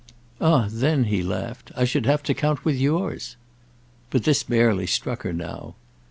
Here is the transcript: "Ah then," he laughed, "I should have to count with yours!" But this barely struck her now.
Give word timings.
"Ah 0.41 0.67
then," 0.67 1.03
he 1.03 1.21
laughed, 1.21 1.71
"I 1.75 1.85
should 1.85 2.07
have 2.07 2.23
to 2.23 2.33
count 2.33 2.65
with 2.65 2.75
yours!" 2.75 3.37
But 4.09 4.23
this 4.23 4.41
barely 4.41 4.87
struck 4.87 5.21
her 5.21 5.31
now. 5.31 5.75